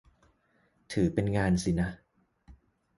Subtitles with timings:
[0.91, 1.89] ถือเป็นงานสินะ